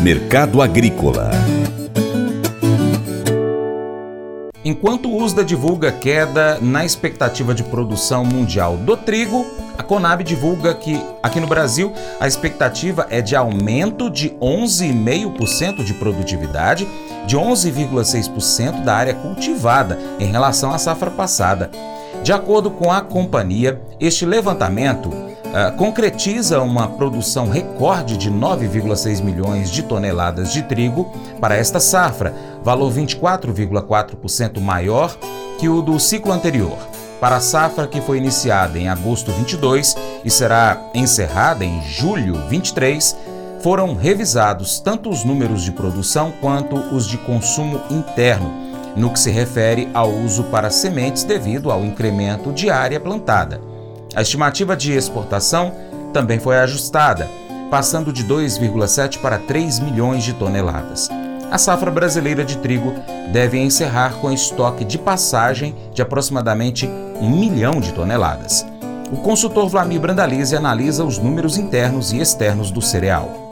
[0.00, 1.30] Mercado Agrícola
[4.64, 9.46] Enquanto o USDA divulga queda na expectativa de produção mundial do trigo,
[9.78, 15.94] a Conab divulga que aqui no Brasil a expectativa é de aumento de 11,5% de
[15.94, 16.86] produtividade,
[17.26, 21.70] de 11,6% da área cultivada em relação à safra passada.
[22.22, 25.10] De acordo com a companhia, este levantamento
[25.58, 32.34] uh, concretiza uma produção recorde de 9,6 milhões de toneladas de trigo para esta safra,
[32.62, 35.16] valor 24,4% maior
[35.58, 36.78] que o do ciclo anterior.
[37.20, 43.16] Para a safra que foi iniciada em agosto 22 e será encerrada em julho 23,
[43.60, 49.30] foram revisados tanto os números de produção quanto os de consumo interno no que se
[49.30, 53.60] refere ao uso para sementes devido ao incremento de área plantada.
[54.18, 55.72] A estimativa de exportação
[56.12, 57.28] também foi ajustada,
[57.70, 61.08] passando de 2,7 para 3 milhões de toneladas.
[61.52, 62.92] A safra brasileira de trigo
[63.32, 66.84] deve encerrar com estoque de passagem de aproximadamente
[67.20, 68.66] 1 milhão de toneladas.
[69.12, 73.47] O consultor Vlamir Brandalize analisa os números internos e externos do cereal.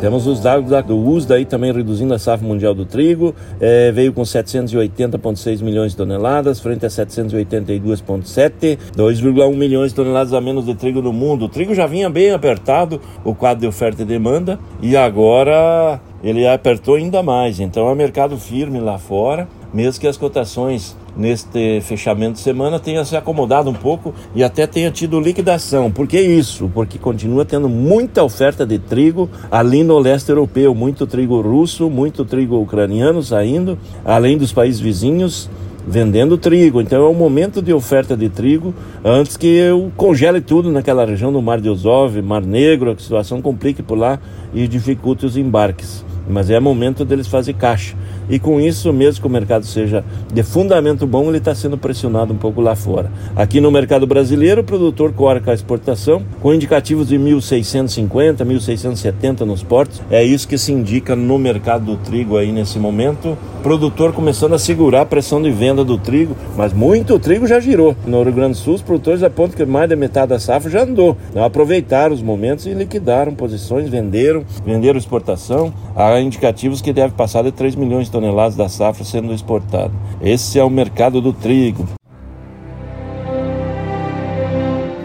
[0.00, 4.14] Temos os dados do USDA aí também reduzindo a safra mundial do trigo, é, veio
[4.14, 10.74] com 780,6 milhões de toneladas, frente a 782,7, 2,1 milhões de toneladas a menos de
[10.74, 11.44] trigo no mundo.
[11.44, 16.48] O trigo já vinha bem apertado, o quadro de oferta e demanda, e agora ele
[16.48, 17.60] apertou ainda mais.
[17.60, 23.04] Então é mercado firme lá fora, mesmo que as cotações neste fechamento de semana tenha
[23.04, 25.90] se acomodado um pouco e até tenha tido liquidação.
[25.90, 26.70] Por que isso?
[26.72, 32.24] Porque continua tendo muita oferta de trigo ali no leste europeu, muito trigo russo, muito
[32.24, 35.50] trigo ucraniano saindo, além dos países vizinhos
[35.86, 36.80] vendendo trigo.
[36.80, 41.32] Então é um momento de oferta de trigo antes que eu congele tudo naquela região
[41.32, 44.18] do Mar de Azov, Mar Negro, a situação complique por lá
[44.54, 46.04] e dificulte os embarques.
[46.28, 47.94] Mas é momento deles fazer caixa.
[48.28, 52.32] E com isso, mesmo que o mercado seja de fundamento bom, ele está sendo pressionado
[52.32, 53.10] um pouco lá fora.
[53.34, 59.40] Aqui no mercado brasileiro, o produtor corre com a exportação, com indicativos de 1.650, 1.670
[59.40, 60.00] nos portos.
[60.10, 63.36] É isso que se indica no mercado do trigo aí nesse momento.
[63.62, 67.94] produtor começando a segurar a pressão de venda do trigo, mas muito trigo já girou.
[68.06, 70.82] No Rio Grande do Sul, os produtores apontam que mais da metade da safra já
[70.84, 71.16] andou.
[71.30, 75.72] Então, aproveitaram os momentos e liquidaram posições, venderam, venderam exportação.
[76.18, 79.92] Indicativos que deve passar de 3 milhões de toneladas da safra sendo exportada.
[80.22, 81.86] Esse é o mercado do trigo.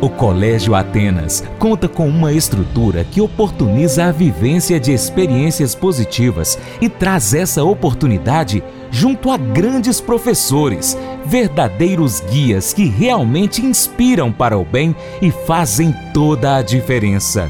[0.05, 6.87] O Colégio Atenas conta com uma estrutura que oportuniza a vivência de experiências positivas e
[6.87, 10.95] traz essa oportunidade junto a grandes professores,
[11.25, 17.49] verdadeiros guias que realmente inspiram para o bem e fazem toda a diferença.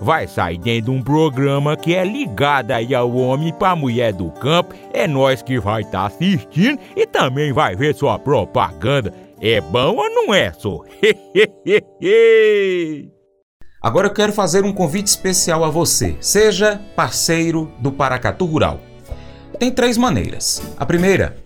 [0.00, 4.30] vai sair dentro de um programa que é ligado aí ao homem para mulher do
[4.30, 4.74] campo.
[4.92, 9.12] É nós que vai estar tá assistindo e também vai ver sua propaganda.
[9.40, 10.82] É bom ou não é, só?
[13.80, 16.16] Agora eu quero fazer um convite especial a você.
[16.20, 18.80] Seja parceiro do Paracatu Rural.
[19.58, 20.60] Tem três maneiras.
[20.76, 21.36] A primeira,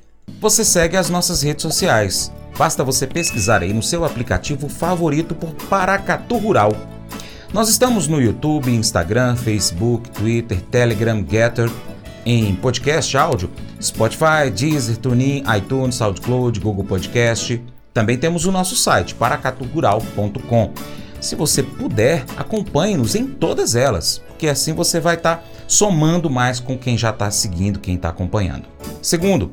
[0.41, 2.33] você segue as nossas redes sociais.
[2.57, 6.73] Basta você pesquisar aí no seu aplicativo favorito por Paracatu Rural.
[7.53, 11.71] Nós estamos no YouTube, Instagram, Facebook, Twitter, Telegram, Getter,
[12.25, 13.51] em podcast áudio,
[13.81, 17.63] Spotify, Deezer, TuneIn, iTunes, SoundCloud, Google Podcast.
[17.93, 20.73] Também temos o nosso site, paracatugural.com.
[21.21, 26.59] Se você puder, acompanhe-nos em todas elas, porque assim você vai estar tá somando mais
[26.59, 28.65] com quem já está seguindo, quem está acompanhando.
[29.03, 29.53] Segundo,